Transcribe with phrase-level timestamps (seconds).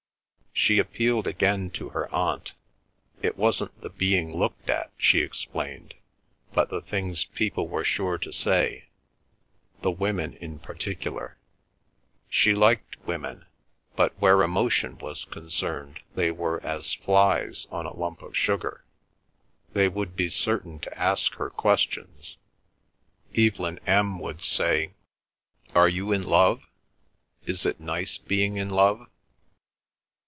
[0.53, 2.53] She appealed again to her aunt.
[3.21, 5.93] It wasn't the being looked at, she explained,
[6.53, 8.89] but the things people were sure to say.
[9.81, 11.37] The women in particular.
[12.29, 13.45] She liked women,
[13.95, 18.83] but where emotion was concerned they were as flies on a lump of sugar.
[19.73, 22.35] They would be certain to ask her questions.
[23.35, 24.19] Evelyn M.
[24.19, 24.91] would say:
[25.73, 26.63] "Are you in love?
[27.45, 29.07] Is it nice being in love?"